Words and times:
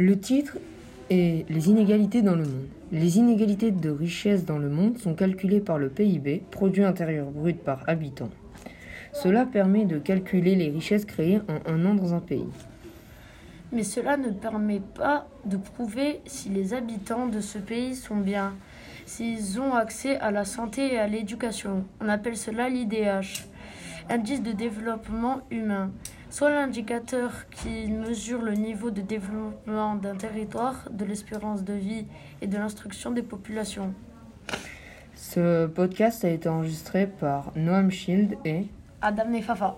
Le 0.00 0.18
titre 0.18 0.56
est 1.10 1.44
Les 1.50 1.68
inégalités 1.68 2.22
dans 2.22 2.34
le 2.34 2.44
monde. 2.44 2.68
Les 2.90 3.18
inégalités 3.18 3.70
de 3.70 3.90
richesse 3.90 4.46
dans 4.46 4.56
le 4.56 4.70
monde 4.70 4.96
sont 4.96 5.12
calculées 5.12 5.60
par 5.60 5.76
le 5.76 5.90
PIB, 5.90 6.42
produit 6.50 6.84
intérieur 6.84 7.30
brut 7.30 7.62
par 7.62 7.84
habitant. 7.86 8.30
Cela 9.12 9.44
permet 9.44 9.84
de 9.84 9.98
calculer 9.98 10.54
les 10.54 10.70
richesses 10.70 11.04
créées 11.04 11.40
en 11.48 11.70
un 11.70 11.84
an 11.84 11.92
dans 11.92 12.14
un 12.14 12.20
pays. 12.20 12.48
Mais 13.72 13.82
cela 13.82 14.16
ne 14.16 14.30
permet 14.30 14.80
pas 14.80 15.28
de 15.44 15.58
prouver 15.58 16.22
si 16.24 16.48
les 16.48 16.72
habitants 16.72 17.26
de 17.26 17.40
ce 17.40 17.58
pays 17.58 17.94
sont 17.94 18.16
bien, 18.16 18.54
s'ils 19.04 19.60
ont 19.60 19.74
accès 19.74 20.16
à 20.20 20.30
la 20.30 20.46
santé 20.46 20.94
et 20.94 20.98
à 20.98 21.08
l'éducation. 21.08 21.84
On 22.00 22.08
appelle 22.08 22.38
cela 22.38 22.70
l'IDH, 22.70 23.49
indice 24.08 24.42
de 24.42 24.52
développement 24.52 25.40
humain, 25.50 25.90
soit 26.30 26.50
l'indicateur 26.50 27.48
qui 27.50 27.90
mesure 27.90 28.42
le 28.42 28.52
niveau 28.52 28.90
de 28.90 29.00
développement 29.00 29.96
d'un 29.96 30.16
territoire, 30.16 30.88
de 30.90 31.04
l'espérance 31.04 31.64
de 31.64 31.74
vie 31.74 32.06
et 32.40 32.46
de 32.46 32.56
l'instruction 32.56 33.10
des 33.10 33.22
populations. 33.22 33.94
Ce 35.14 35.66
podcast 35.66 36.24
a 36.24 36.30
été 36.30 36.48
enregistré 36.48 37.06
par 37.06 37.52
Noam 37.56 37.90
Shield 37.90 38.36
et 38.44 38.66
Adam 39.02 39.28
Nefafa. 39.28 39.76